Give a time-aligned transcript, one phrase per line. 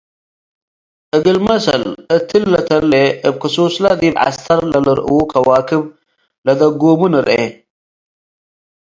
[1.15, 1.83] እግል መሰል
[2.15, 2.91] እትሊ ለተሌ
[3.27, 5.83] እብ ክሱስለ ዲብ ዐስተር ለልርእዉ ከዋክብ
[6.45, 7.33] ለዳጉሙ ንርኤ።